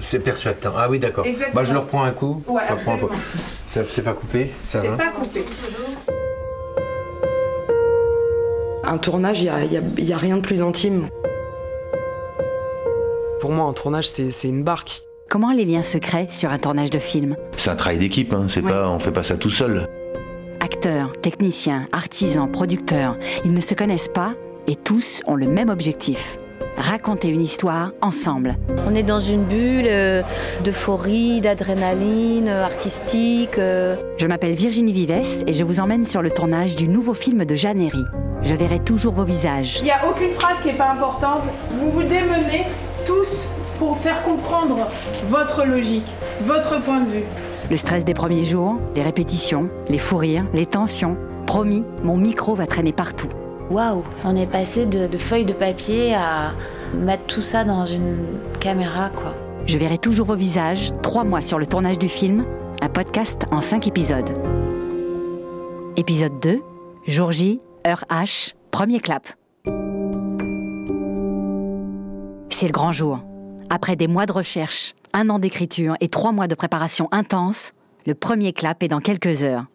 [0.00, 0.72] C'est persuadant.
[0.76, 1.26] Ah oui, d'accord.
[1.54, 2.42] Bah, je le reprends un coup.
[2.48, 3.06] Ouais, je reprends un coup.
[3.06, 3.24] absolument.
[3.66, 5.44] Ça, c'est pas coupé, ça va pas coupé.
[8.84, 11.06] Un tournage, il n'y a, y a- y a rien de plus intime.
[13.40, 15.02] Pour moi, un tournage, c'est une barque.
[15.28, 18.46] Comment les liens se créent sur un tournage de film C'est un travail d'équipe, hein.
[18.48, 18.70] c'est Ouais.
[18.70, 19.88] pas, on fait pas ça tout seul.
[20.60, 24.34] Acteurs, techniciens, artisans, producteurs, ils ne se connaissent pas
[24.66, 26.38] et tous ont le même objectif.
[26.80, 28.56] Raconter une histoire ensemble.
[28.88, 30.22] On est dans une bulle euh,
[30.64, 33.58] d'euphorie, d'adrénaline euh, artistique.
[33.58, 33.96] euh.
[34.16, 37.54] Je m'appelle Virginie Vives et je vous emmène sur le tournage du nouveau film de
[37.54, 38.02] Jeanne Herry.
[38.42, 39.76] Je verrai toujours vos visages.
[39.80, 41.44] Il n'y a aucune phrase qui n'est pas importante.
[41.72, 42.64] Vous vous démenez
[43.06, 43.46] tous
[43.78, 44.88] pour faire comprendre
[45.28, 46.06] votre logique,
[46.46, 47.24] votre point de vue.
[47.70, 51.18] Le stress des premiers jours, les répétitions, les fous rires, les tensions.
[51.46, 53.28] Promis, mon micro va traîner partout.
[53.70, 56.52] Waouh On est passé de, feuilles de papier à
[56.92, 58.18] mettre tout ça dans une
[58.58, 59.32] caméra, quoi.
[59.66, 62.44] Je verrai toujours vos visages, trois mois sur le tournage du film,
[62.82, 64.30] un podcast en cinq épisodes.
[65.96, 66.60] Épisode 2,
[67.06, 69.28] jour J, heure H, premier clap.
[72.50, 73.20] C'est le grand jour.
[73.70, 77.72] Après des mois de recherche, un an d'écriture et trois mois de préparation intense,
[78.04, 79.66] le premier clap est dans quelques heures.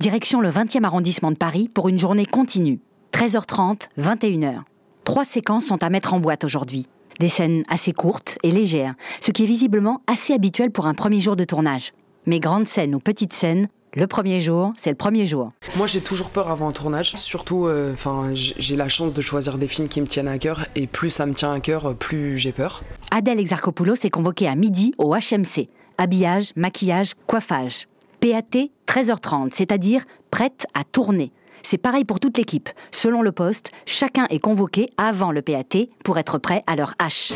[0.00, 2.80] Direction le 20e arrondissement de Paris pour une journée continue.
[3.22, 4.62] 13h30, 21h.
[5.04, 6.88] Trois séquences sont à mettre en boîte aujourd'hui.
[7.20, 11.20] Des scènes assez courtes et légères, ce qui est visiblement assez habituel pour un premier
[11.20, 11.92] jour de tournage.
[12.26, 15.52] Mais grandes scènes ou petites scènes, le premier jour, c'est le premier jour.
[15.76, 17.12] Moi, j'ai toujours peur avant un tournage.
[17.14, 20.66] Surtout, euh, enfin, j'ai la chance de choisir des films qui me tiennent à cœur.
[20.74, 22.82] Et plus ça me tient à cœur, euh, plus j'ai peur.
[23.12, 25.68] Adèle Exarchopoulos est convoquée à midi au HMC.
[25.96, 27.86] Habillage, maquillage, coiffage.
[28.18, 31.30] PAT, 13h30, c'est-à-dire prête à tourner.
[31.62, 32.68] C'est pareil pour toute l'équipe.
[32.90, 37.32] Selon le poste, chacun est convoqué avant le PAT pour être prêt à leur H.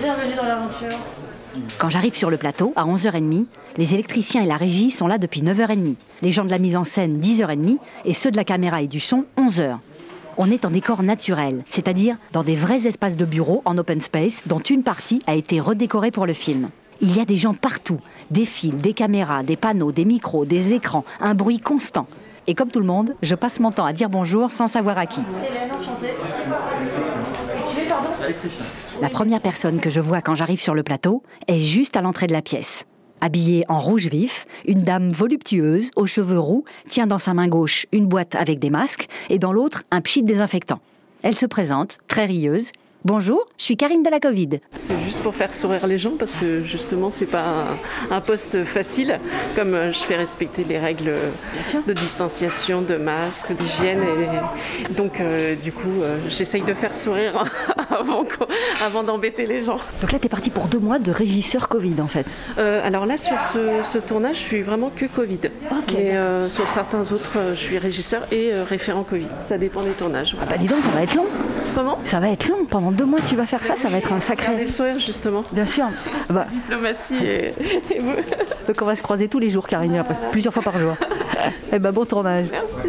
[0.00, 0.98] Bienvenue dans l'aventure.
[1.78, 3.46] Quand j'arrive sur le plateau, à 11h30,
[3.76, 5.96] les électriciens et la régie sont là depuis 9h30.
[6.22, 9.00] Les gens de la mise en scène, 10h30, et ceux de la caméra et du
[9.00, 9.76] son, 11h.
[10.38, 14.44] On est en décor naturel, c'est-à-dire dans des vrais espaces de bureau en open space
[14.46, 16.70] dont une partie a été redécorée pour le film.
[17.00, 18.00] Il y a des gens partout,
[18.30, 22.06] des fils, des caméras, des panneaux, des micros, des écrans, un bruit constant.
[22.48, 25.04] Et comme tout le monde, je passe mon temps à dire bonjour sans savoir à
[25.04, 25.20] qui.
[25.20, 26.14] Hélène, enchantée.
[27.70, 28.08] Tu es, pardon
[29.02, 32.26] La première personne que je vois quand j'arrive sur le plateau est juste à l'entrée
[32.26, 32.86] de la pièce.
[33.20, 37.84] Habillée en rouge vif, une dame voluptueuse, aux cheveux roux, tient dans sa main gauche
[37.92, 40.80] une boîte avec des masques et dans l'autre un pchit désinfectant.
[41.22, 42.70] Elle se présente, très rieuse.
[43.04, 44.58] Bonjour, je suis Karine de la Covid.
[44.74, 47.44] C'est juste pour faire sourire les gens parce que justement c'est pas
[48.10, 49.20] un, un poste facile
[49.54, 51.12] comme euh, je fais respecter les règles
[51.86, 57.44] de distanciation, de masque, d'hygiène et donc euh, du coup euh, j'essaye de faire sourire
[58.80, 59.78] avant, d'embêter les gens.
[60.00, 62.26] Donc là, t'es parti pour deux mois de régisseur Covid en fait.
[62.58, 65.38] Euh, alors là sur ce, ce tournage je suis vraiment que Covid.
[65.94, 69.28] Mais euh, sur certains autres je suis régisseur et référent Covid.
[69.40, 70.36] Ça dépend des tournages.
[70.42, 71.26] Ah bah dis donc, ça va être long.
[71.78, 72.64] Comment Ça va être long.
[72.68, 74.64] Pendant deux mois, tu vas faire ça, ça va être un sacré.
[74.64, 75.42] le sourire justement.
[75.52, 75.84] Bien sûr.
[76.30, 77.52] Bah, Diplomatie et,
[77.94, 78.14] et vous.
[78.66, 80.96] donc on va se croiser tous les jours, Karine, après, plusieurs fois par jour.
[81.72, 82.46] Eh ben bon tournage.
[82.50, 82.88] Merci.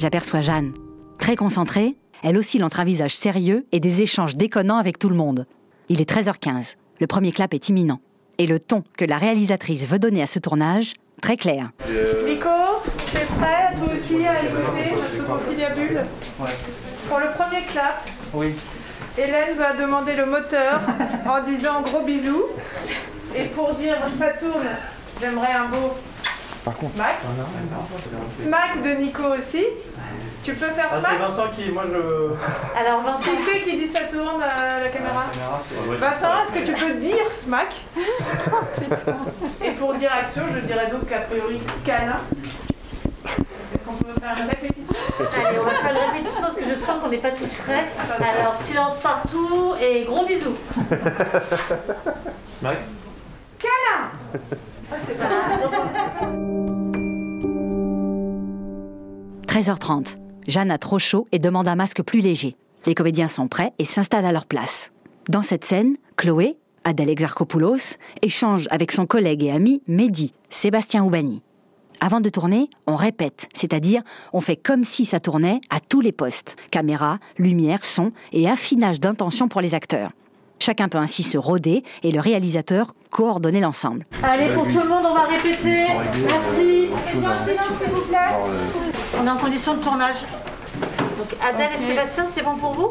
[0.00, 0.72] J'aperçois Jeanne.
[1.18, 1.94] Très concentrée,
[2.24, 5.46] elle oscille entre un visage sérieux et des échanges déconnants avec tout le monde.
[5.88, 6.74] Il est 13h15.
[6.98, 8.00] Le premier clap est imminent.
[8.38, 11.70] Et le ton que la réalisatrice veut donner à ce tournage, très clair.
[12.26, 12.48] Nico,
[13.12, 16.00] t'es prêt toi aussi à écouter notre conciliabule
[17.08, 18.54] Pour le premier clap, Oui.
[19.18, 20.80] Hélène va demander le moteur
[21.28, 22.44] en disant gros bisous.
[23.34, 24.66] Et pour dire ça tourne,
[25.20, 25.94] j'aimerais un beau
[26.94, 27.18] smack.
[28.28, 29.64] Smack de Nico aussi.
[30.42, 32.78] Tu peux faire Ah, c'est smack Vincent qui, moi je.
[32.80, 35.26] Alors Vincent, Qui c'est qui dit ça tourne à la caméra
[35.98, 37.74] Vincent, est-ce que tu peux dire smack
[39.64, 42.20] Et pour dire action, je dirais donc a priori câlin.
[43.90, 46.74] Est-ce qu'on peut faire une répétition allez, on va faire une répétition parce que je
[46.74, 47.88] sens qu'on n'est pas tous prêts.
[48.40, 50.54] Alors silence partout et gros bisous.
[52.62, 52.78] Mike
[53.58, 54.10] Câlin
[59.46, 60.16] 13h30.
[60.46, 62.56] Jeanne a trop chaud et demande un masque plus léger.
[62.86, 64.92] Les comédiens sont prêts et s'installent à leur place.
[65.28, 71.42] Dans cette scène, Chloé, Adèle Exarchopoulos, échange avec son collègue et ami Mehdi, Sébastien Oubani.
[72.00, 74.02] Avant de tourner, on répète, c'est-à-dire
[74.32, 79.00] on fait comme si ça tournait à tous les postes caméra, lumière, son et affinage
[79.00, 80.10] d'intention pour les acteurs.
[80.60, 84.06] Chacun peut ainsi se roder et le réalisateur coordonner l'ensemble.
[84.22, 85.86] Allez, pour tout le monde, on va répéter.
[86.26, 86.90] Merci.
[87.12, 88.18] silence, s'il vous plaît.
[89.18, 90.16] On est en condition de tournage.
[91.18, 92.90] Donc, Adèle et Sébastien, c'est bon pour vous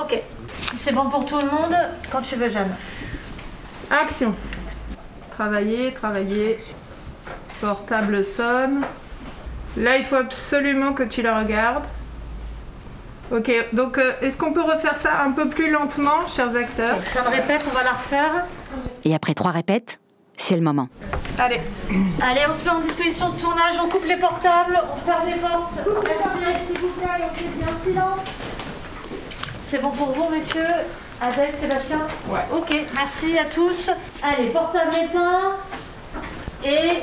[0.00, 0.20] Ok.
[0.56, 1.76] Si c'est bon pour tout le monde,
[2.10, 2.74] quand tu veux, Jeanne.
[3.90, 4.32] Action.
[5.32, 6.58] Travailler, travailler.
[7.60, 8.82] Portable sonne.
[9.76, 11.84] Là, il faut absolument que tu la regardes.
[13.30, 17.30] Ok, donc euh, est-ce qu'on peut refaire ça un peu plus lentement, chers acteurs de
[17.30, 18.46] répète, on va la refaire.
[19.04, 20.00] Et après trois répètes,
[20.36, 20.88] c'est le moment.
[21.38, 21.60] Allez.
[22.22, 25.34] Allez, on se met en disposition de tournage, on coupe les portables, on ferme les
[25.34, 25.74] portes.
[25.84, 28.20] Merci, s'il vous plaît, on fait bien silence.
[29.60, 30.64] C'est bon pour vous, messieurs?
[31.20, 32.00] Adèle, Sébastien?
[32.30, 32.46] Ouais.
[32.56, 33.90] Ok, merci à tous.
[34.22, 35.56] Allez, portable éteint.
[36.64, 37.02] Et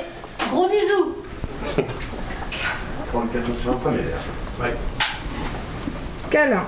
[0.50, 1.14] gros bisous.
[3.10, 3.98] Pour le 4 sur un premier.
[4.60, 4.74] Ouais.
[6.30, 6.64] Câlin.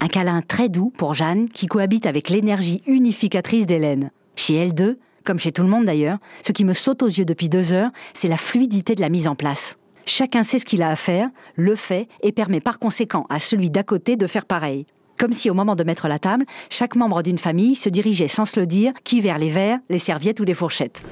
[0.00, 4.10] Un câlin très doux pour Jeanne qui cohabite avec l'énergie unificatrice d'Hélène.
[4.36, 7.24] Chez elle deux, comme chez tout le monde d'ailleurs, ce qui me saute aux yeux
[7.24, 9.78] depuis deux heures, c'est la fluidité de la mise en place.
[10.04, 13.70] Chacun sait ce qu'il a à faire, le fait et permet par conséquent à celui
[13.70, 14.86] d'à côté de faire pareil.
[15.18, 18.44] Comme si au moment de mettre la table, chaque membre d'une famille se dirigeait sans
[18.44, 21.02] se le dire qui vers les verres, les serviettes ou les fourchettes.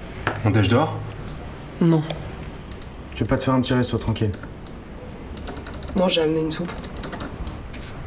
[0.45, 0.95] On tâche dehors
[1.81, 2.03] Non.
[3.15, 4.32] Tu veux pas te faire un petit resto tranquille
[5.97, 6.73] Non, j'ai amené une soupe.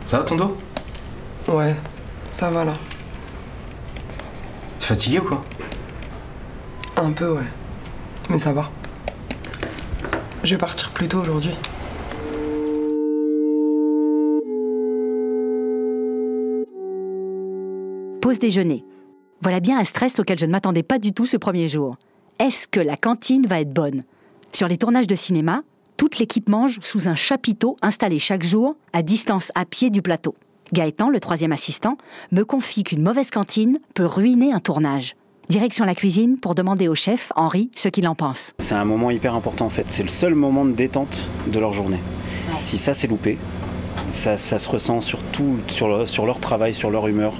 [0.04, 0.58] Ça va ton dos
[1.48, 1.75] Ouais,
[2.31, 2.75] ça va là.
[4.80, 5.44] T'es fatigué ou quoi
[6.98, 7.48] Un peu, ouais.
[8.30, 8.69] Mais ça va.
[10.44, 11.56] Je vais partir plus tôt aujourd'hui.
[18.22, 18.84] Pause déjeuner.
[19.42, 21.96] Voilà bien un stress auquel je ne m'attendais pas du tout ce premier jour.
[22.39, 24.04] Est-ce que la cantine va être bonne?
[24.54, 25.63] Sur les tournages de cinéma,
[25.98, 30.36] toute l'équipe mange sous un chapiteau installé chaque jour à distance à pied du plateau.
[30.74, 31.98] Gaëtan, le troisième assistant,
[32.31, 35.16] me confie qu'une mauvaise cantine peut ruiner un tournage.
[35.50, 38.51] Direction la cuisine pour demander au chef, Henri, ce qu'il en pense.
[38.60, 39.86] C'est un moment hyper important en fait.
[39.88, 42.00] C'est le seul moment de détente de leur journée.
[42.60, 43.38] Si ça c'est loupé,
[44.12, 47.33] ça, ça se ressent sur tout, sur, le- sur leur travail, sur leur humeur.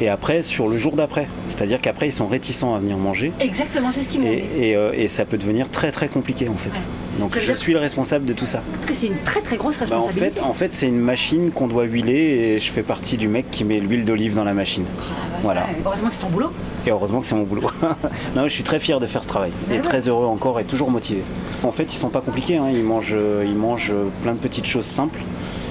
[0.00, 1.26] Et après, sur le jour d'après.
[1.48, 3.32] C'est-à-dire qu'après, ils sont réticents à venir manger.
[3.40, 6.54] Exactement, c'est ce qu'ils Et, et, euh, et ça peut devenir très très compliqué en
[6.56, 6.70] fait.
[7.18, 8.60] Donc je suis le responsable de tout ça.
[8.86, 11.66] que c'est une très très grosse Bah, en fait, en fait c'est une machine qu'on
[11.66, 12.12] doit huiler
[12.54, 14.84] et je fais partie du mec qui met l'huile d'olive dans la machine.
[15.42, 15.66] Voilà.
[15.84, 16.50] Heureusement que c'est ton boulot.
[16.86, 17.70] Et heureusement que c'est mon boulot.
[18.36, 19.50] non, je suis très fier de faire ce travail.
[19.72, 21.22] et très heureux encore et toujours motivé.
[21.62, 22.58] En fait, ils sont pas compliqués.
[22.58, 22.68] hein.
[22.70, 25.20] Ils, mangent, euh, ils mangent plein de petites choses simples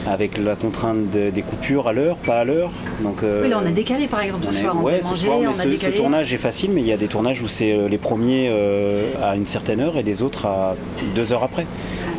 [0.08, 2.72] avec la contrainte de- des coupures à l'heure, pas à l'heure.
[3.02, 4.76] Donc, euh, Oui, là on a décalé par exemple ce on est- soir.
[4.80, 5.96] On ouais, devait ce manger, soir, mais on a ce, ce décalé.
[5.96, 9.04] tournage est facile, mais il y a des tournages où c'est euh, les premiers euh,
[9.24, 10.76] à une certaine heure et les autres à
[11.16, 11.66] deux heures après.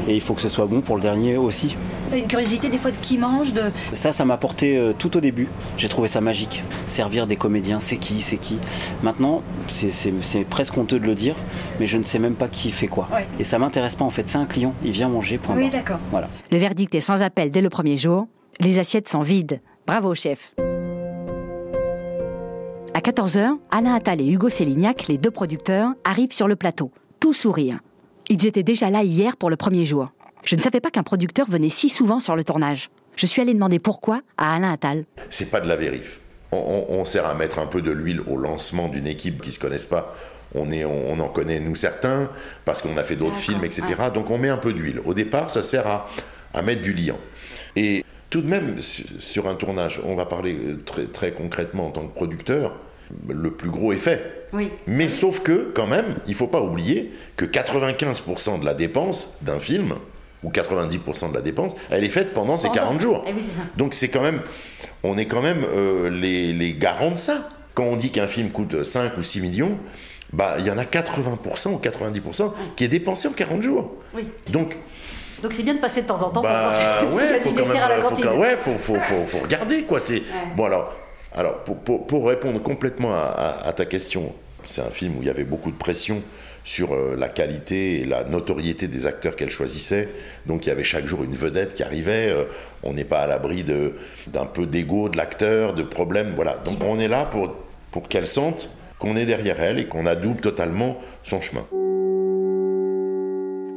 [0.08, 1.76] Et il faut que ce soit bon pour le dernier aussi.
[2.10, 3.62] T'as une curiosité des fois de qui mange, de.
[3.92, 5.48] Ça, ça m'a porté euh, tout au début.
[5.76, 6.62] J'ai trouvé ça magique.
[6.86, 8.58] Servir des comédiens, c'est qui, c'est qui.
[9.02, 11.34] Maintenant, c'est- presque honteux de le dire,
[11.80, 13.08] mais je ne sais même pas qui fait quoi.
[13.12, 13.26] Ouais.
[13.40, 14.28] Et ça m'intéresse pas en fait.
[14.28, 15.98] C'est un client, il vient manger, point Oui, d'accord.
[16.10, 16.28] Voilà.
[16.50, 18.28] Le verdict est sans appel dès le premier jour.
[18.60, 19.60] Les assiettes sont vides.
[19.86, 20.54] Bravo, chef.
[22.94, 27.32] À 14h, Alain Attal et Hugo Sélignac, les deux producteurs, arrivent sur le plateau, tout
[27.34, 27.80] sourire.
[28.28, 30.08] Ils étaient déjà là hier pour le premier jour.
[30.46, 32.88] Je ne savais pas qu'un producteur venait si souvent sur le tournage.
[33.16, 35.04] Je suis allée demander pourquoi à Alain Attal.
[35.28, 36.20] C'est pas de la vérif.
[36.52, 39.50] On, on- on sert à mettre un peu de l'huile au lancement d'une équipe qui
[39.50, 40.14] se connaissent pas.
[40.54, 42.30] On, est, on, on en connaît nous certains
[42.64, 43.82] parce qu'on a fait d'autres films, etc.
[44.14, 45.00] Donc on met un peu d'huile.
[45.04, 46.06] Au départ, ça sert à,
[46.54, 47.18] à mettre du liant.
[47.74, 51.88] Et tout de même, su- sur un tournage, on va parler euh, très, très concrètement
[51.88, 52.76] en tant que producteur,
[53.28, 54.46] le plus gros est fait.
[54.52, 54.70] Oui.
[54.86, 59.58] Mais sauf que, quand même, il faut pas oublier que 95% de la dépense d'un
[59.58, 59.94] film,
[60.44, 63.24] ou 90% de la dépense, elle est faite pendant ces 40 jours.
[63.26, 63.62] Eh oui, c'est ça.
[63.76, 64.40] Donc c'est quand même,
[65.02, 67.48] on est quand même euh, les, les garants de ça.
[67.74, 69.78] Quand on dit qu'un film coûte 5 ou 6 millions,
[70.32, 73.92] bah il y en a 80% ou 90% qui est dépensé en 40 jours.
[74.14, 74.28] Oui.
[74.52, 74.76] Donc
[75.42, 77.50] Donc c'est bien de passer de temps en temps bah pour voir a ouais, faut
[77.52, 78.24] quand même, à la faut, cantine.
[78.24, 80.00] quand- ouais, faut, faut, faut, faut regarder quoi.
[80.00, 80.22] C'est
[80.56, 80.92] bon alors,
[81.34, 83.18] alors pour, pour, pour répondre complètement à,
[83.64, 84.32] à- à ta question,
[84.66, 86.22] c'est un film où il y avait beaucoup de pression
[86.66, 90.08] sur euh, la qualité et la notoriété des acteurs qu'elle choisissait.
[90.46, 92.28] Donc il y avait chaque jour une vedette qui arrivait.
[92.28, 92.44] euh,
[92.82, 96.32] on n'est pas à l'abri d'un peu d'ego de l'acteur, de problèmes.
[96.34, 96.58] Voilà.
[96.58, 97.54] Donc on est là pour
[97.92, 98.68] pour qu'elle sente
[98.98, 101.64] qu'on est derrière elle et qu'on adoube totalement son chemin.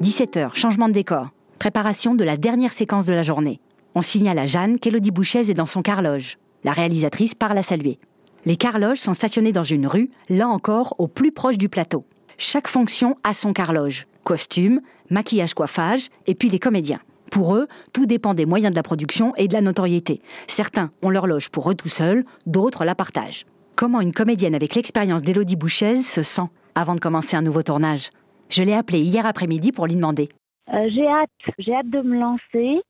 [0.01, 1.27] 17h, changement de décor.
[1.59, 3.59] Préparation de la dernière séquence de la journée.
[3.95, 6.37] On signale à Jeanne qu'Élodie Bouchez est dans son carloge.
[6.63, 7.99] La réalisatrice parle à saluer.
[8.45, 12.05] Les carloges sont stationnés dans une rue, là encore au plus proche du plateau.
[12.41, 14.07] Chaque fonction a son carloge.
[14.23, 14.79] Costume,
[15.09, 17.01] maquillage, coiffage, et puis les comédiens.
[17.33, 20.21] Pour eux, tout dépend des moyens de la production et de la notoriété.
[20.47, 23.45] Certains ont leur loge pour eux tout seuls, d'autres la partagent.
[23.75, 28.09] Comment une comédienne avec l'expérience d'Élodie Bouchez se sent avant de commencer un nouveau tournage?
[28.49, 30.29] Je l'ai appelée hier après-midi pour lui demander.
[30.73, 32.81] Euh, j'ai hâte, j'ai hâte de me lancer.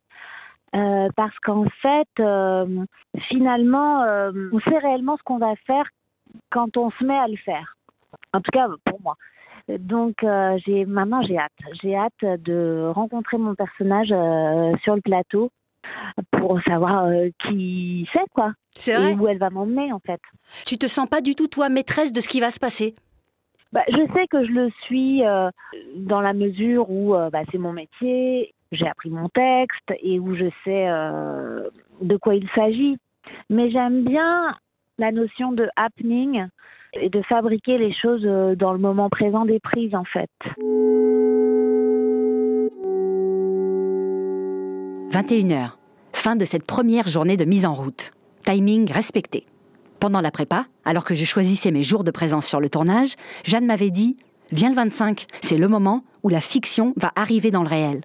[0.75, 2.85] Euh, parce qu'en fait, euh,
[3.29, 4.03] finalement,
[4.53, 5.85] on sait réellement ce qu'on va faire
[6.51, 7.75] quand on se met à le faire.
[8.31, 9.15] En tout cas, pour moi.
[9.77, 10.25] Donc,
[10.65, 11.51] j'ai maintenant, j'ai hâte.
[11.81, 14.07] J'ai hâte de rencontrer mon personnage
[14.83, 15.51] sur le plateau
[16.31, 17.09] pour savoir
[17.45, 18.53] qui c'est, quoi.
[18.71, 19.11] C'est vrai?
[19.11, 20.19] Et où elle va m'emmener, en fait.
[20.65, 22.95] Tu te sens pas du tout, toi, maîtresse de ce qui va se passer?
[23.71, 25.21] Bah, je sais que je le suis
[25.95, 30.45] dans la mesure où bah, c'est mon métier j'ai appris mon texte et où je
[30.63, 31.69] sais euh,
[32.01, 32.97] de quoi il s'agit.
[33.49, 34.55] Mais j'aime bien
[34.97, 36.47] la notion de happening
[36.93, 40.29] et de fabriquer les choses euh, dans le moment présent des prises en fait.
[45.11, 45.71] 21h,
[46.13, 48.11] fin de cette première journée de mise en route.
[48.43, 49.45] Timing respecté.
[49.99, 53.65] Pendant la prépa, alors que je choisissais mes jours de présence sur le tournage, Jeanne
[53.65, 54.17] m'avait dit
[54.51, 58.01] Viens le 25, c'est le moment où la fiction va arriver dans le réel.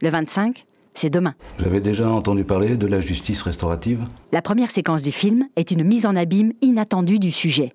[0.00, 1.34] Le 25, c'est demain.
[1.58, 4.04] Vous avez déjà entendu parler de la justice restaurative?
[4.32, 7.70] La première séquence du film est une mise en abîme inattendue du sujet.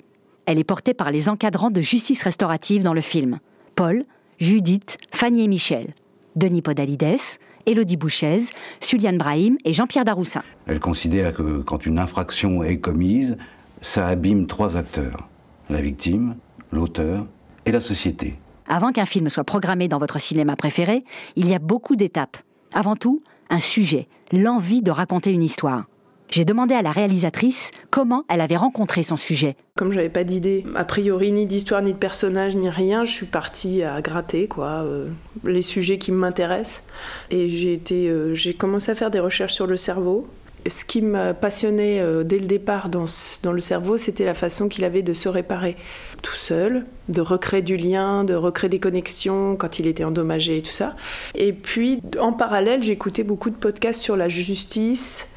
[0.47, 3.39] Elle est portée par les encadrants de justice restaurative dans le film.
[3.75, 4.03] Paul,
[4.39, 5.93] Judith, Fanny et Michel.
[6.37, 7.17] Denis Podalides,
[7.65, 8.45] Elodie Bouchez,
[8.79, 10.43] Suliane Brahim et Jean-Pierre Daroussin.
[10.65, 13.35] Elle considère que quand une infraction est commise,
[13.81, 15.27] ça abîme trois acteurs.
[15.69, 16.37] La victime,
[16.71, 17.27] l'auteur
[17.65, 18.35] et la société.
[18.69, 21.03] Avant qu'un film soit programmé dans votre cinéma préféré,
[21.35, 22.37] il y a beaucoup d'étapes.
[22.73, 25.87] Avant tout, un sujet, l'envie de raconter une histoire.
[26.29, 29.55] J'ai demandé à la réalisatrice comment elle avait rencontré son sujet.
[29.75, 33.25] Comme j'avais pas d'idée, a priori ni d'histoire ni de personnage ni rien, je suis
[33.25, 35.09] partie à gratter quoi, euh,
[35.45, 36.83] les sujets qui m'intéressent
[37.31, 40.27] et j'ai été, euh, j'ai commencé à faire des recherches sur le cerveau
[40.69, 43.05] ce qui m'a passionné euh, dès le départ dans,
[43.43, 45.77] dans le cerveau, c'était la façon qu'il avait de se réparer
[46.21, 50.61] tout seul, de recréer du lien, de recréer des connexions quand il était endommagé et
[50.61, 50.95] tout ça.
[51.35, 55.27] Et puis, en parallèle, j'écoutais beaucoup de podcasts sur la justice.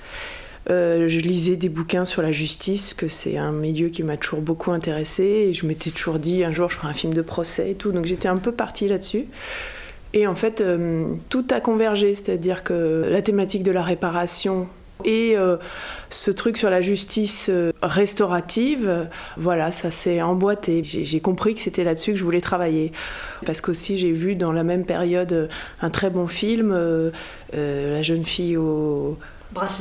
[0.69, 4.41] Euh, je lisais des bouquins sur la justice, que c'est un milieu qui m'a toujours
[4.41, 5.23] beaucoup intéressé.
[5.23, 7.93] Et je m'étais toujours dit, un jour, je ferai un film de procès et tout.
[7.93, 9.27] Donc j'étais un peu partie là-dessus.
[10.13, 14.69] Et en fait, euh, tout a convergé, c'est-à-dire que la thématique de la réparation
[15.05, 15.57] et euh,
[16.11, 17.51] ce truc sur la justice
[17.81, 20.83] restaurative, voilà, ça s'est emboîté.
[20.85, 22.93] J'ai compris que c'était là-dessus que je voulais travailler.
[23.47, 25.49] Parce qu'aussi, j'ai vu dans la même période
[25.81, 26.75] un très bon film,
[27.55, 29.17] La jeune fille au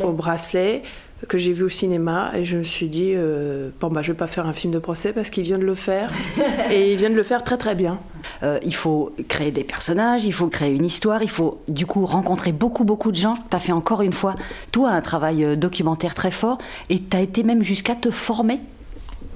[0.03, 0.83] Au bracelet
[1.27, 4.17] que j'ai vu au cinéma et je me suis dit euh, bon bah je vais
[4.17, 6.11] pas faire un film de procès parce qu'il vient de le faire
[6.71, 7.99] et il vient de le faire très très bien.
[8.43, 12.05] Euh, il faut créer des personnages, il faut créer une histoire, il faut du coup
[12.05, 13.35] rencontrer beaucoup beaucoup de gens.
[13.49, 14.35] Tu as fait encore une fois
[14.71, 16.57] toi un travail euh, documentaire très fort
[16.89, 18.61] et tu as été même jusqu'à te former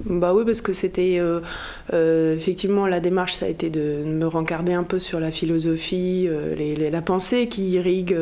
[0.04, 1.20] bah oui, parce que c'était
[1.92, 7.02] effectivement la démarche, ça a été de me rencarder un peu sur la philosophie, la
[7.02, 8.16] pensée qui irrigue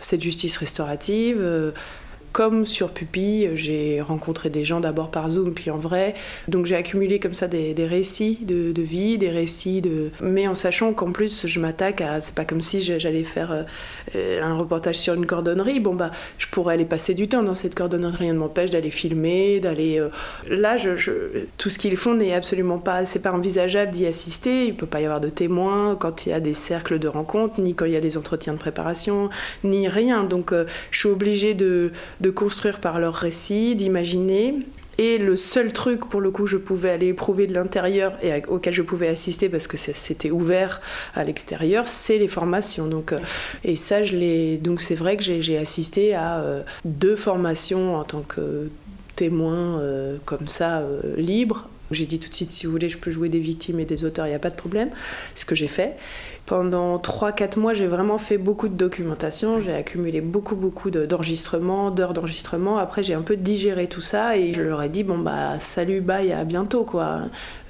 [0.00, 1.72] cette justice restaurative
[2.38, 6.14] comme sur Pupille, j'ai rencontré des gens d'abord par Zoom, puis en vrai.
[6.46, 10.12] Donc j'ai accumulé comme ça des, récits de, vie, des récits de.
[10.22, 12.20] Mais en sachant qu'en plus, je m'attaque à.
[12.20, 13.66] C'est pas comme si j'allais faire
[14.14, 15.80] euh, un reportage sur une cordonnerie.
[15.80, 18.16] Bon, bah, je pourrais aller passer du temps dans cette cordonnerie.
[18.18, 19.98] Rien ne m'empêche d'aller filmer, d'aller.
[19.98, 20.10] Euh,
[20.48, 20.76] là,
[21.56, 23.04] tout ce qu'ils font n'est absolument pas.
[23.04, 24.66] C'est pas envisageable d'y assister.
[24.66, 27.60] Il peut pas y avoir de témoins quand il y a des cercles de rencontres,
[27.60, 29.28] ni quand il y a des entretiens de préparation,
[29.64, 30.22] ni rien.
[30.22, 31.90] Donc euh, je suis obligée de
[32.30, 34.54] construire par leur récit, d'imaginer.
[35.00, 38.74] Et le seul truc, pour le coup, je pouvais aller éprouver de l'intérieur et auquel
[38.74, 40.80] je pouvais assister parce que c'était ouvert
[41.14, 42.88] à l'extérieur, c'est les formations.
[42.88, 43.18] Donc, euh,
[43.62, 44.56] et ça, je.
[44.56, 48.70] Donc, c'est vrai que j'ai assisté à euh, deux formations en tant que
[49.14, 50.82] témoin euh, comme ça,
[51.16, 51.68] libre.
[51.92, 54.04] J'ai dit tout de suite, si vous voulez, je peux jouer des victimes et des
[54.04, 54.90] auteurs, il n'y a pas de problème.
[55.36, 55.96] Ce que j'ai fait.
[56.48, 62.14] Pendant 3-4 mois, j'ai vraiment fait beaucoup de documentation, j'ai accumulé beaucoup, beaucoup d'enregistrements, d'heures
[62.14, 62.78] d'enregistrement.
[62.78, 66.00] Après, j'ai un peu digéré tout ça et je leur ai dit bon, bah, salut,
[66.00, 67.18] bye, à bientôt, quoi.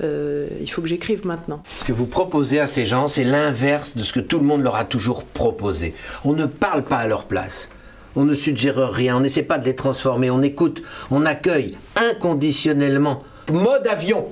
[0.00, 1.60] Euh, il faut que j'écrive maintenant.
[1.78, 4.62] Ce que vous proposez à ces gens, c'est l'inverse de ce que tout le monde
[4.62, 5.92] leur a toujours proposé.
[6.24, 7.70] On ne parle pas à leur place.
[8.14, 13.24] On ne suggère rien, on n'essaie pas de les transformer, on écoute, on accueille inconditionnellement.
[13.50, 14.26] Mode avion.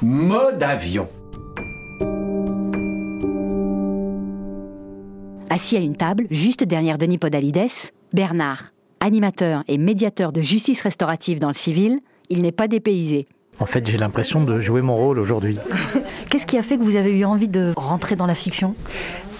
[0.00, 1.10] Mode avion.
[5.52, 11.40] Assis à une table, juste derrière Denis Podalides, Bernard, animateur et médiateur de justice restaurative
[11.40, 13.26] dans le civil, il n'est pas dépaysé.
[13.60, 15.58] En fait, j'ai l'impression de jouer mon rôle aujourd'hui.
[16.30, 18.74] Qu'est-ce qui a fait que vous avez eu envie de rentrer dans la fiction?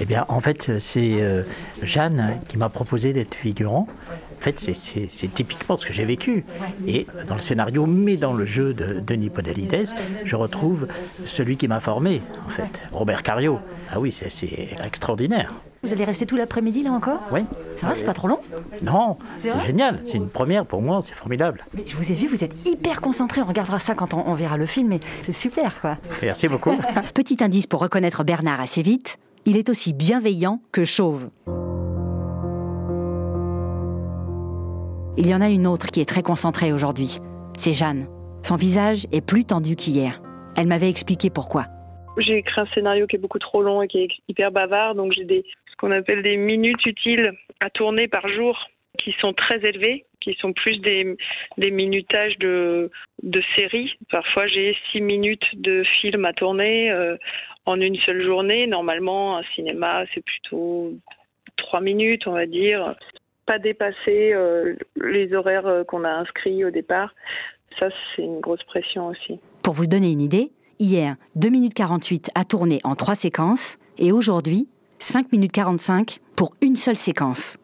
[0.02, 1.44] Eh bien, en fait, c'est euh,
[1.80, 3.88] Jeanne qui m'a proposé d'être figurant.
[4.36, 6.44] En fait, c'est typiquement ce que j'ai vécu.
[6.86, 9.88] Et dans le scénario, mais dans le jeu de Denis Podalides,
[10.24, 10.88] je retrouve
[11.24, 13.60] celui qui m'a formé, en fait, Robert Cario.
[13.90, 15.54] Ah oui, c'est extraordinaire.
[15.84, 17.40] Vous allez rester tout l'après-midi là encore Oui.
[17.74, 18.38] Ça va, c'est pas trop long
[18.82, 20.00] Non, C'est génial.
[20.04, 21.64] C'est une première pour moi, c'est formidable.
[21.74, 23.42] Mais je vous ai vu, vous êtes hyper concentré.
[23.42, 25.98] On regardera ça quand on, on verra le film, mais c'est super quoi.
[26.22, 26.70] Merci beaucoup.
[27.14, 31.30] Petit indice pour reconnaître Bernard assez vite, il est aussi bienveillant que chauve.
[35.16, 37.18] Il y en a une autre qui est très concentrée aujourd'hui.
[37.58, 38.06] C'est Jeanne.
[38.44, 40.22] Son visage est plus tendu qu'hier.
[40.56, 41.66] Elle m'avait expliqué pourquoi.
[42.18, 45.12] J'ai écrit un scénario qui est beaucoup trop long et qui est hyper bavard, donc
[45.12, 45.44] j'ai des
[45.82, 50.52] qu'on appelle des minutes utiles à tourner par jour qui sont très élevées, qui sont
[50.52, 51.16] plus des,
[51.58, 52.88] minutages de,
[53.24, 53.98] de séries.
[54.12, 57.16] Parfois j'ai six minutes de film à tourner euh,
[57.66, 58.68] en une seule journée.
[58.68, 60.92] Normalement, un cinéma, c'est plutôt
[61.56, 62.94] trois minutes, on va dire.
[63.46, 67.12] Pas dépasser euh, les horaires euh, qu'on a inscrits au départ.
[67.80, 69.40] Ça, c'est une grosse pression aussi.
[69.62, 74.12] Pour vous donner une idée, hier, 2 minutes 48 à tourner en trois séquences, et
[74.12, 74.68] aujourd'hui,
[75.02, 77.56] 5 minutes 45 pour une seule séquence.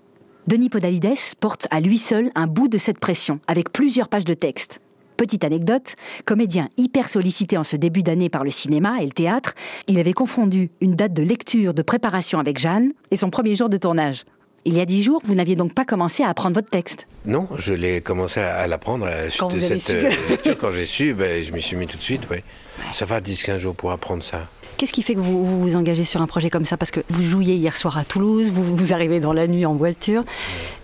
[0.48, 4.34] Denis Podalides porte à lui seul un bout de cette pression, avec plusieurs pages de
[4.34, 4.80] texte.
[5.16, 9.54] Petite anecdote, comédien hyper sollicité en ce début d'année par le cinéma et le théâtre,
[9.86, 13.68] il avait confondu une date de lecture de préparation avec Jeanne et son premier jour
[13.68, 14.24] de tournage.
[14.64, 17.06] Il y a dix jours, vous n'aviez donc pas commencé à apprendre votre texte.
[17.24, 20.06] Non, je l'ai commencé à, l'apprendre à la suite Quand de vous avez cette su.
[20.06, 20.58] euh, lecture.
[20.58, 22.28] Quand j'ai su, ben, je m'y suis mis tout de suite.
[22.30, 22.42] Ouais.
[22.92, 24.48] Ça va 10-15 jours pour apprendre ça.
[24.78, 27.00] Qu'est-ce qui fait que vous vous, vous engagez sur un projet comme ça Parce que
[27.08, 30.22] vous jouiez hier soir à Toulouse, vous, vous arrivez dans la nuit en voiture.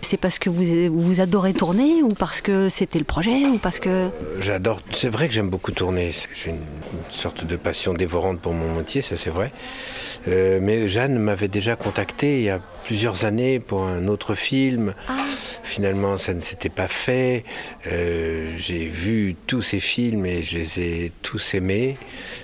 [0.01, 3.79] C'est parce que vous, vous adorez tourner ou parce que c'était le projet ou parce
[3.79, 3.87] que...
[3.89, 4.09] Euh,
[4.41, 4.81] J'adore.
[4.91, 6.11] C'est vrai que j'aime beaucoup tourner.
[6.33, 9.53] J'ai une, une sorte de passion dévorante pour mon métier, ça c'est vrai.
[10.27, 14.93] Euh, mais Jeanne m'avait déjà contacté il y a plusieurs années pour un autre film.
[15.63, 17.43] Finalement, ça ne s'était pas fait.
[17.87, 21.97] Euh, J'ai vu tous ces films et je les ai tous aimés.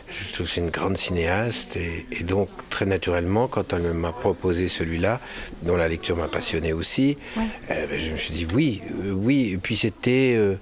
[0.09, 1.40] Je trouve que c'est une grande cinéaste
[1.75, 5.19] et, et donc très naturellement, quand elle m'a proposé celui-là,
[5.63, 7.41] dont la lecture m'a passionné aussi, euh,
[7.89, 9.51] ben, je me suis dit oui, euh, oui.
[9.53, 10.55] Et puis c'était euh,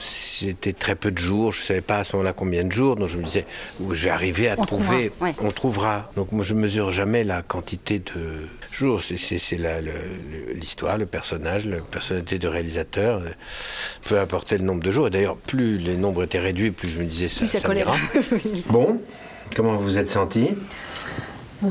[0.00, 1.52] c'était très peu de jours.
[1.52, 3.44] Je ne savais pas à ce moment-là combien de jours, donc je me disais
[3.80, 5.10] où je vais arriver à On trouver.
[5.10, 5.34] trouvera, ouais.
[5.40, 6.12] On trouvera.
[6.16, 8.12] Donc moi je mesure jamais la quantité de
[8.70, 9.02] jours.
[9.02, 9.16] C'est-
[9.58, 13.22] le- le- l'histoire, le, personnage, la personnalité du réalisateur.
[14.08, 15.08] Peu importe le nombre de jours.
[15.08, 17.68] Et d'ailleurs, plus les nombres étaient réduits, plus je me disais ça, Plus ça ça.
[18.70, 19.00] Bon,
[19.54, 20.50] comment vous vous êtes senti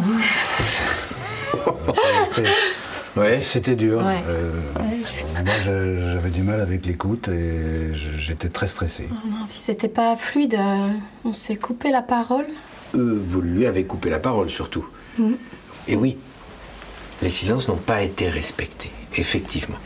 [3.16, 3.42] Ouais.
[3.42, 4.06] C'était dur.
[4.06, 4.22] Ouais.
[4.28, 4.52] Euh,
[5.44, 9.10] moi, j'avais du mal avec l'écoute et j'étais très stressé.
[9.50, 10.54] Puis c'était pas fluide.
[10.54, 10.90] euh,
[11.26, 12.46] On s'est coupé la parole.
[12.96, 14.86] Euh, Vous lui avez coupé la parole surtout.
[15.18, 15.36] Mhm.
[15.88, 16.18] Et oui,
[17.24, 19.78] les silences n'ont pas été respectés, effectivement.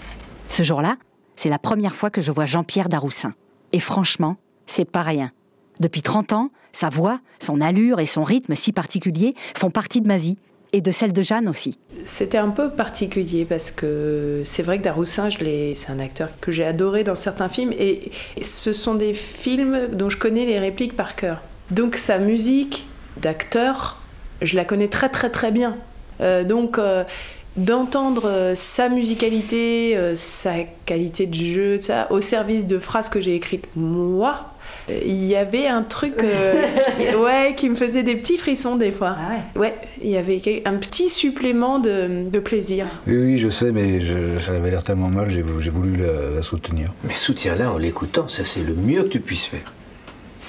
[0.47, 0.97] Ce jour-là,
[1.37, 3.33] c'est la première fois que je vois Jean-Pierre Daroussin.
[3.71, 5.31] Et franchement, c'est pas rien.
[5.81, 10.07] Depuis 30 ans, sa voix, son allure et son rythme si particuliers font partie de
[10.07, 10.37] ma vie.
[10.73, 11.77] Et de celle de Jeanne aussi.
[12.05, 16.63] C'était un peu particulier parce que c'est vrai que Daroussin, c'est un acteur que j'ai
[16.63, 21.17] adoré dans certains films et ce sont des films dont je connais les répliques par
[21.17, 21.41] cœur.
[21.71, 24.01] Donc sa musique d'acteur,
[24.41, 25.75] je la connais très très très bien.
[26.21, 27.03] Euh, donc euh,
[27.57, 30.53] d'entendre euh, sa musicalité, sa
[30.85, 34.50] qualité de jeu, ça, au service de phrases que j'ai écrites moi,
[35.05, 36.61] il y avait un truc euh,
[36.97, 39.15] qui, ouais, qui me faisait des petits frissons des fois.
[39.55, 39.75] ouais.
[40.01, 42.85] il y avait un petit supplément de, de plaisir.
[43.07, 46.29] Oui, oui, je sais, mais je- ça avait l'air tellement mal, j'ai j'ai voulu la,
[46.35, 46.91] la soutenir.
[47.03, 49.71] Mais soutiens-la en l'écoutant, ça c'est le mieux que tu puisses faire.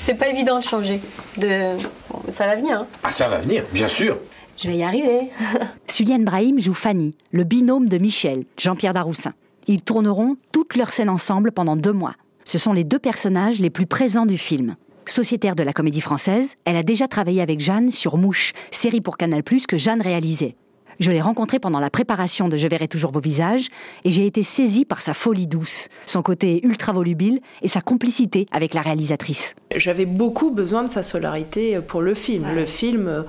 [0.00, 1.00] C'est pas évident de changer.
[1.36, 1.76] De...
[2.10, 2.80] bon, ça va venir.
[2.80, 2.86] hein.
[3.04, 4.18] Ah, ça va venir, bien sûr.
[4.58, 5.28] Je vais y arriver.
[5.88, 9.32] Suliane Brahim joue Fanny, le binôme de Michel, Jean-Pierre Daroussin.
[9.68, 12.14] Ils tourneront toutes leurs scènes ensemble pendant deux mois.
[12.44, 14.76] Ce sont les deux personnages les plus présents du film.
[15.06, 19.16] Sociétaire de la comédie française, elle a déjà travaillé avec Jeanne sur Mouche, série pour
[19.16, 20.56] Canal+, que Jeanne réalisait.
[21.00, 23.68] Je l'ai rencontrée pendant la préparation de Je verrai toujours vos visages
[24.04, 28.46] et j'ai été saisie par sa folie douce, son côté ultra volubile et sa complicité
[28.52, 29.54] avec la réalisatrice.
[29.74, 32.54] J'avais beaucoup besoin de sa solarité pour le film.
[32.54, 33.24] Le film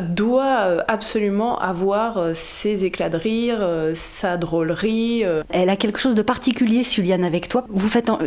[0.00, 5.24] doit euh, absolument avoir euh, ses éclats de rire, euh, sa drôlerie.
[5.50, 7.64] Elle a quelque chose de particulier, Suliane, avec toi.
[7.68, 8.18] Vous faites en-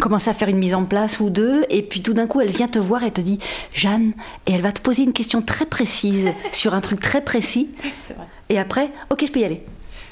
[0.00, 2.50] commencez à faire une mise en place ou deux, et puis tout d'un coup, elle
[2.50, 3.38] vient te voir et te dit
[3.74, 4.12] Jeanne,
[4.46, 7.70] et elle va te poser une question très précise sur un truc très précis.
[8.02, 8.26] C'est vrai.
[8.48, 9.62] Et après, ok, je peux y aller.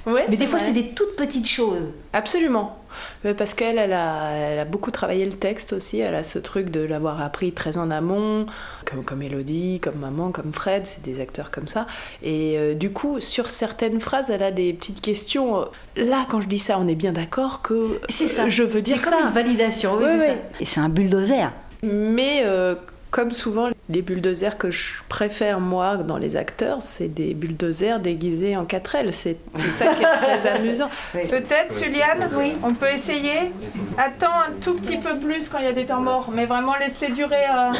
[0.07, 1.91] Ouais, Mais des fois, c'est des toutes petites choses.
[2.13, 2.79] Absolument.
[3.25, 5.99] Mais Parce qu'elle, elle a, elle a beaucoup travaillé le texte aussi.
[6.01, 8.45] Elle a ce truc de l'avoir appris très en amont,
[8.85, 11.87] comme, comme Elodie, comme Maman, comme Fred, c'est des acteurs comme ça.
[12.23, 15.61] Et euh, du coup, sur certaines phrases, elle a des petites questions.
[15.61, 15.65] Euh,
[15.97, 18.45] Là, quand je dis ça, on est bien d'accord que C'est ça.
[18.45, 19.17] euh, je veux dire C'est ça.
[19.17, 19.95] comme une validation.
[19.97, 20.35] oui, Oui, c'est ça.
[20.61, 21.51] Et c'est un bulldozer.
[21.83, 22.75] Mais euh,
[23.15, 28.57] Comme souvent, les bulldozers que je préfère, moi, dans les acteurs, c'est des bulldozers déguisés
[28.57, 29.13] en 4L.
[29.13, 29.37] C'est
[29.71, 30.89] ça qui est très amusant.
[31.13, 32.55] Peut-être, Juliane Oui.
[32.65, 33.53] On peut essayer
[33.97, 36.75] Attends un tout petit peu plus quand il y a des temps morts, mais vraiment
[36.75, 37.45] laisse-les durer.
[37.49, 37.73] euh,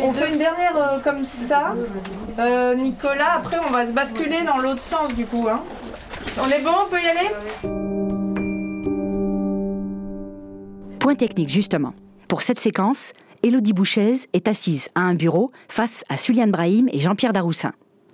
[0.00, 1.74] On fait une dernière euh, comme ça.
[2.38, 5.46] Euh, Nicolas, après on va se basculer dans l'autre sens du coup.
[5.50, 5.60] hein.
[6.42, 7.28] On est bon, on peut y aller?
[10.98, 11.92] Point technique, justement.
[12.26, 13.12] Pour cette séquence,
[13.44, 17.72] Élodie Bouchez est assise à un bureau face à Suliane Brahim et Jean-Pierre Daroussin.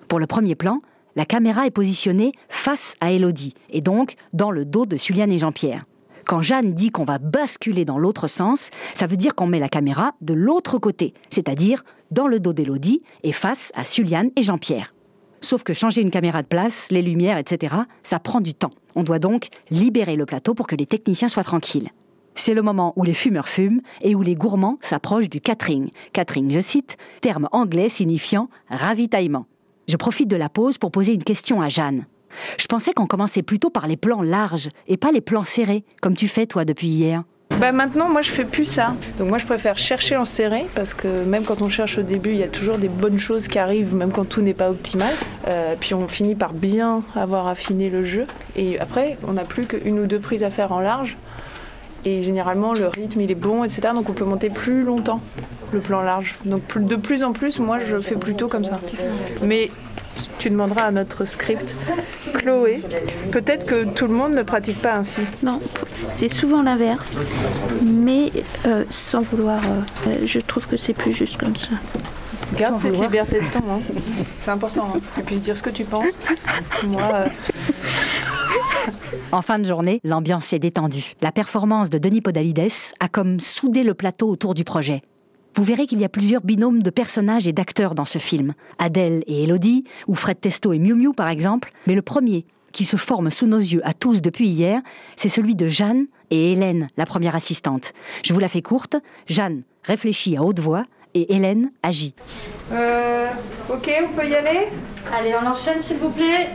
[0.09, 0.81] Pour le premier plan,
[1.15, 5.39] la caméra est positionnée face à Élodie, et donc dans le dos de Suliane et
[5.39, 5.85] Jean-Pierre.
[6.27, 9.69] Quand Jeanne dit qu'on va basculer dans l'autre sens, ça veut dire qu'on met la
[9.69, 14.93] caméra de l'autre côté, c'est-à-dire dans le dos d'Élodie et face à Suliane et Jean-Pierre.
[15.43, 18.73] Sauf que changer une caméra de place, les lumières, etc., ça prend du temps.
[18.97, 21.91] On doit donc libérer le plateau pour que les techniciens soient tranquilles.
[22.35, 25.91] C'est le moment où les fumeurs fument et où les gourmands s'approchent du catering.
[26.13, 29.47] Catering, je cite, terme anglais signifiant ravitaillement.
[29.89, 32.07] Je profite de la pause pour poser une question à Jeanne.
[32.59, 36.15] Je pensais qu'on commençait plutôt par les plans larges et pas les plans serrés, comme
[36.15, 37.25] tu fais toi depuis hier.
[37.59, 38.95] Bah maintenant, moi, je fais plus ça.
[39.19, 42.31] Donc moi, je préfère chercher en serré parce que même quand on cherche au début,
[42.31, 45.13] il y a toujours des bonnes choses qui arrivent, même quand tout n'est pas optimal.
[45.49, 48.27] Euh, puis on finit par bien avoir affiné le jeu.
[48.57, 51.19] Et après, on n'a plus qu'une ou deux prises à faire en large.
[52.05, 53.89] Et généralement, le rythme, il est bon, etc.
[53.95, 55.21] Donc on peut monter plus longtemps
[55.73, 56.37] le plan large.
[56.45, 58.81] Donc de plus en plus, moi, je fais plutôt comme ça.
[59.43, 59.71] Mais
[60.39, 61.75] tu demanderas à notre script,
[62.35, 62.83] Chloé,
[63.31, 65.21] peut-être que tout le monde ne pratique pas ainsi.
[65.43, 65.61] Non,
[66.11, 67.21] c'est souvent l'inverse,
[67.83, 68.33] mais
[68.67, 69.61] euh, sans vouloir.
[69.63, 71.69] euh, euh, je trouve que c'est plus juste comme ça.
[72.57, 73.11] Garde Sans cette vouloir.
[73.11, 73.81] liberté de temps, hein.
[74.43, 74.91] c'est important.
[74.97, 75.01] Hein.
[75.15, 76.19] Que tu puisses dire ce que tu penses.
[76.87, 77.27] Moi, euh,
[79.33, 81.13] En fin de journée, l'ambiance est détendue.
[81.23, 85.03] La performance de Denis Podalides a comme soudé le plateau autour du projet.
[85.55, 88.55] Vous verrez qu'il y a plusieurs binômes de personnages et d'acteurs dans ce film.
[88.79, 91.71] Adèle et Elodie, ou Fred Testo et Miu Miu par exemple.
[91.87, 94.81] Mais le premier, qui se forme sous nos yeux à tous depuis hier,
[95.15, 97.93] c'est celui de Jeanne et Hélène, la première assistante.
[98.25, 98.97] Je vous la fais courte.
[99.29, 100.83] Jeanne réfléchit à haute voix
[101.15, 102.15] et Hélène agit.
[102.73, 103.29] Euh,
[103.73, 104.69] ok, on peut y aller?
[105.13, 106.51] Allez, on enchaîne s'il vous plaît.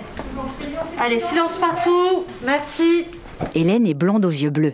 [1.00, 2.26] Allez, silence partout.
[2.46, 3.06] Merci.
[3.54, 4.74] Hélène est blonde aux yeux bleus.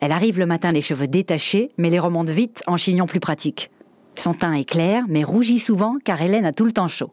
[0.00, 3.70] Elle arrive le matin les cheveux détachés, mais les remonte vite en chignon plus pratique.
[4.16, 7.10] Son teint est clair, mais rougit souvent car Hélène a tout le temps chaud.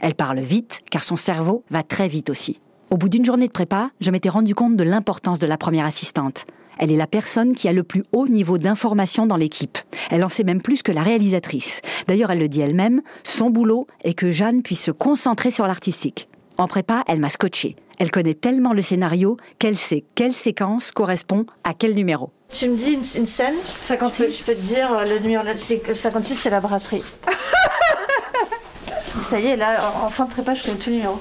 [0.00, 2.60] Elle parle vite car son cerveau va très vite aussi.
[2.90, 5.86] Au bout d'une journée de prépa, je m'étais rendu compte de l'importance de la première
[5.86, 6.44] assistante.
[6.78, 9.78] Elle est la personne qui a le plus haut niveau d'information dans l'équipe.
[10.10, 11.80] Elle en sait même plus que la réalisatrice.
[12.08, 16.28] D'ailleurs, elle le dit elle-même, son boulot est que Jeanne puisse se concentrer sur l'artistique.
[16.62, 17.74] En prépa, elle m'a scotché.
[17.98, 22.30] Elle connaît tellement le scénario qu'elle sait quelle séquence correspond à quel numéro.
[22.50, 25.78] Tu me dis une, une scène 56 je peux, te dire, euh, le numéro c'est
[25.78, 27.02] que 56, c'est la brasserie.
[29.20, 31.18] Ça y est, là, en, en fin de prépa, je connais tous les numéros.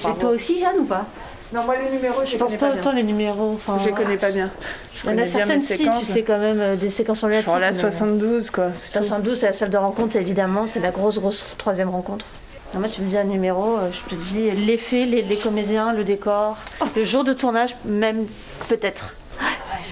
[0.00, 1.06] Et toi aussi, Jeanne, ou pas?
[1.54, 2.80] Non, moi les numéros, je, Je pense connais pas bien.
[2.80, 3.52] autant les numéros.
[3.54, 4.50] Enfin, Je les connais pas bien.
[4.96, 6.04] Je Il y en a certaines, si, tu séquences.
[6.06, 7.46] sais quand même euh, des séquences en lettres.
[7.46, 8.70] Genre la 72, quoi.
[8.90, 12.26] 72, c'est la salle de rencontre, évidemment, c'est la grosse, grosse troisième rencontre.
[12.74, 15.92] Non, moi, tu me dis un numéro, euh, je te dis l'effet, les, les comédiens,
[15.92, 16.56] le décor,
[16.96, 18.24] le jour de tournage, même
[18.68, 19.14] peut-être.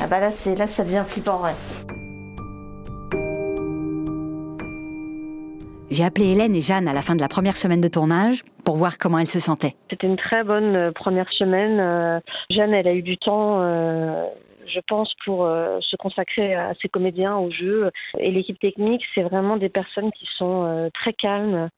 [0.01, 1.53] Ah bah là, c'est là, ça devient flippant, ouais.
[5.91, 8.77] J'ai appelé Hélène et Jeanne à la fin de la première semaine de tournage pour
[8.77, 9.75] voir comment elles se sentaient.
[9.91, 11.81] C'était une très bonne euh, première semaine.
[11.81, 14.25] Euh, Jeanne, elle a eu du temps, euh,
[14.73, 17.91] je pense, pour euh, se consacrer à ses comédiens, au jeu.
[18.19, 21.69] Et l'équipe technique, c'est vraiment des personnes qui sont euh, très calmes,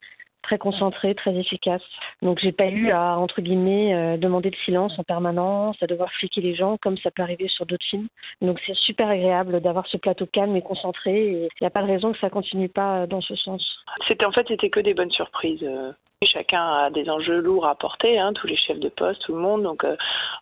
[0.43, 1.81] très concentrées, très efficaces.
[2.21, 6.11] Donc, j'ai pas eu à, entre guillemets, euh, demander le silence en permanence, à devoir
[6.11, 8.07] fliquer les gens, comme ça peut arriver sur d'autres films.
[8.41, 11.27] Donc, c'est super agréable d'avoir ce plateau calme et concentré.
[11.31, 13.83] Il n'y a pas de raison que ça continue pas euh, dans ce sens.
[14.07, 15.65] C'était en fait, c'était que des bonnes surprises.
[16.25, 19.41] Chacun a des enjeux lourds à porter, hein, tous les chefs de poste, tout le
[19.41, 19.63] monde.
[19.63, 19.95] Donc euh,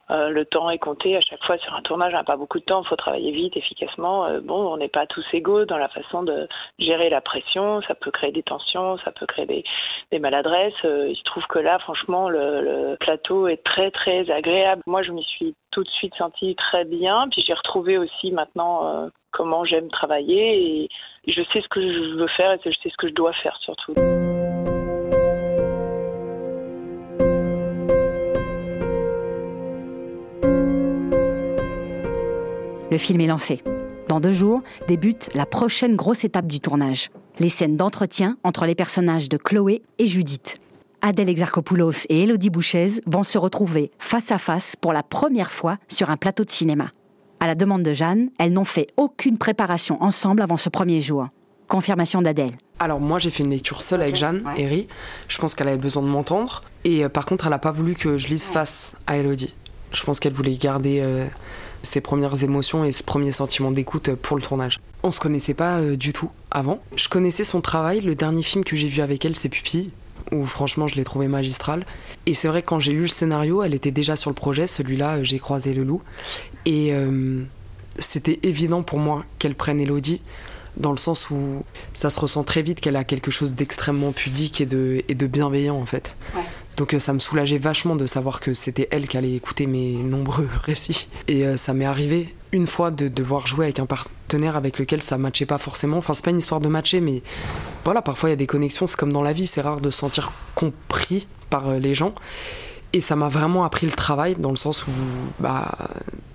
[0.10, 2.14] euh, le temps est compté à chaque fois sur un tournage.
[2.14, 4.26] On n'a pas beaucoup de temps, il faut travailler vite, efficacement.
[4.26, 6.48] Euh, bon, on n'est pas tous égaux dans la façon de
[6.80, 7.82] gérer la pression.
[7.84, 9.46] Ça peut créer des tensions, ça peut créer
[10.12, 10.74] des, maladresses.
[10.86, 14.82] Euh, il trouve que là, franchement, le, le plateau est très très agréable.
[14.86, 17.28] Moi, je m'y suis tout de suite sentie très bien.
[17.32, 20.90] Puis j'ai retrouvé aussi maintenant comment j'aime travailler et
[21.28, 23.58] je sais ce que je veux faire et je sais ce que je dois faire
[23.62, 23.94] surtout.
[32.92, 33.64] Le film est lancé.
[34.10, 37.10] Dans deux jours débute la prochaine grosse étape du tournage.
[37.40, 40.58] Les scènes d'entretien entre les personnages de Chloé et Judith.
[41.02, 45.78] Adèle Exarchopoulos et Élodie Bouchez vont se retrouver face à face pour la première fois
[45.88, 46.92] sur un plateau de cinéma.
[47.40, 51.28] À la demande de Jeanne, elles n'ont fait aucune préparation ensemble avant ce premier jour.
[51.70, 52.52] confirmation d'Adèle.
[52.80, 54.90] Alors moi j'ai fait une lecture seule avec Jeanne, Eri.
[55.30, 56.62] Je pense qu'elle avait besoin de m'entendre.
[56.84, 59.56] Et euh, par contre elle n'a pas voulu que je lise face à Elodie.
[59.94, 61.26] Je pense qu'elle voulait garder euh,
[61.82, 64.80] ses premières émotions et ses premiers sentiments d'écoute pour le tournage.
[65.04, 66.80] On se connaissait pas euh, du tout avant.
[66.96, 68.02] Je connaissais son travail.
[68.02, 69.92] Le dernier film que j'ai vu avec elle c'est Pupille
[70.32, 71.86] où franchement je l'ai trouvé magistral.
[72.26, 74.68] Et c'est vrai quand j'ai lu le scénario, elle était déjà sur le projet.
[74.68, 76.02] Celui-là, euh, j'ai croisé le loup.
[76.66, 77.44] Et euh,
[78.00, 80.22] c'était évident pour moi qu'elle prenne Elodie
[80.78, 81.64] dans le sens où
[81.94, 85.28] ça se ressent très vite qu'elle a quelque chose d'extrêmement pudique et de, et de
[85.28, 86.16] bienveillant en fait.
[86.82, 90.50] Donc ça me soulageait vachement de savoir que c'était elle qui allait écouter mes nombreux
[90.64, 91.10] récits.
[91.28, 95.04] Et euh, ça m'est arrivé une fois de devoir jouer avec un partenaire avec lequel
[95.04, 95.98] ça matchait pas forcément.
[95.98, 97.22] Enfin c'est pas une histoire de matcher mais
[97.84, 99.92] voilà parfois il y a des connexions, c'est comme dans la vie, c'est rare de
[99.92, 102.16] se sentir compris par euh, les gens.
[102.94, 104.92] Et ça m'a vraiment appris le travail dans le sens où
[105.40, 105.72] bah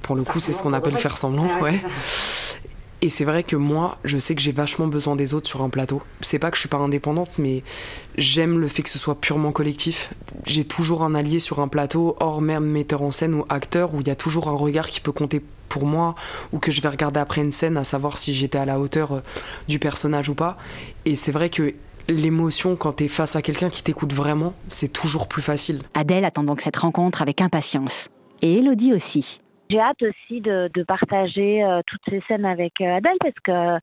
[0.03, 1.81] pour le coup c'est ce qu'on appelle faire semblant, ouais.
[3.07, 5.69] Et c'est vrai que moi, je sais que j'ai vachement besoin des autres sur un
[5.69, 6.03] plateau.
[6.23, 7.63] C'est pas que je suis pas indépendante, mais
[8.19, 10.13] j'aime le fait que ce soit purement collectif.
[10.45, 14.01] J'ai toujours un allié sur un plateau, hors même metteur en scène ou acteur, où
[14.01, 16.17] il y a toujours un regard qui peut compter pour moi,
[16.53, 19.13] ou que je vais regarder après une scène à savoir si j'étais à la hauteur
[19.13, 19.21] euh,
[19.69, 20.59] du personnage ou pas.
[21.05, 21.75] Et c'est vrai que
[22.09, 25.83] l'émotion, quand t'es face à quelqu'un qui t'écoute vraiment, c'est toujours plus facile.
[25.95, 28.09] Adèle attend donc cette rencontre avec impatience.
[28.43, 29.39] Et Elodie aussi.
[29.69, 33.79] J'ai hâte aussi de, partager euh, toutes ces scènes avec euh, Adèle parce que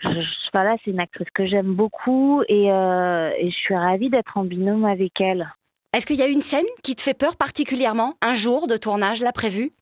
[0.00, 4.36] je- voilà, c'est une actrice que j'aime beaucoup et, euh, et je suis ravie d'être
[4.36, 5.52] en binôme avec elle.
[5.92, 8.14] Est-ce qu'il y a une scène qui te fait peur particulièrement?
[8.22, 9.72] Un jour de tournage là prévu?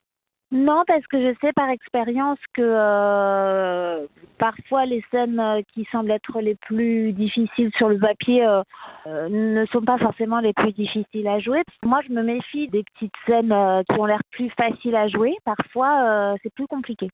[0.50, 4.06] Non, parce que je sais par expérience que euh,
[4.38, 8.62] parfois les scènes euh, qui semblent être les plus difficiles sur le papier euh,
[9.06, 11.62] euh, ne sont pas forcément les plus difficiles à jouer.
[11.84, 15.37] Moi, je me méfie des petites scènes euh, qui ont l'air plus faciles à jouer.
[15.44, 17.11] Parfois, euh, c'est plus compliqué.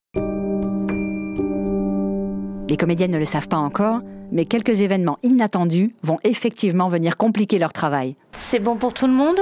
[2.70, 7.59] Les comédiennes ne le savent pas encore, mais quelques événements inattendus vont effectivement venir compliquer
[7.59, 8.14] leur travail.
[8.33, 9.40] C'est bon pour tout le monde?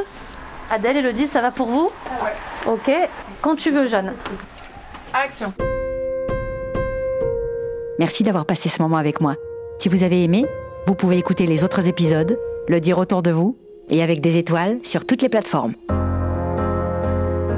[0.70, 1.90] Adèle, Elodie, ça va pour vous?
[2.66, 2.90] Ok.
[3.42, 4.12] Quand tu veux, Jeanne.
[5.12, 5.52] Action.
[7.98, 9.34] Merci d'avoir passé ce moment avec moi.
[9.78, 10.46] Si vous avez aimé,
[10.86, 13.58] vous pouvez écouter les autres épisodes, le dire autour de vous
[13.90, 15.74] et avec des étoiles sur toutes les plateformes.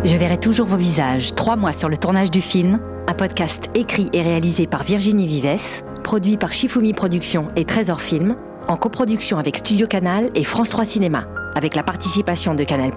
[0.04, 4.08] Je verrai toujours vos visages trois mois sur le tournage du film, un podcast écrit
[4.14, 8.36] et réalisé par Virginie Vives, produit par Shifumi Productions et Trésor Film,
[8.68, 12.90] en coproduction avec Studio Canal et France 3 Cinéma, avec la participation de Canal+,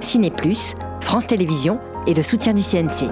[0.00, 0.32] Ciné+,
[1.00, 3.08] France Télévisions et le soutien du CNC.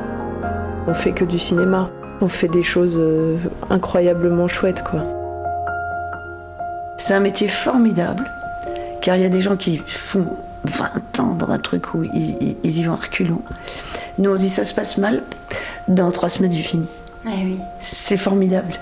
[0.86, 1.90] On fait que du cinéma.
[2.20, 3.36] On fait des choses euh,
[3.70, 5.02] incroyablement chouettes, quoi.
[6.96, 8.28] C'est un métier formidable,
[9.02, 10.26] car il y a des gens qui font
[10.64, 13.40] 20 ans dans un truc où ils, ils- ils y vont reculons.
[14.18, 15.22] Nous, on se dit ça se passe mal,
[15.86, 16.88] dans trois semaines, j'ai fini.
[17.24, 17.58] oui.
[17.78, 18.72] C'est formidable.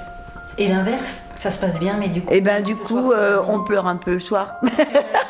[0.57, 2.33] Et l'inverse, ça se passe bien, mais du coup.
[2.33, 4.55] Et ben du coup, euh, on pleure un peu le soir.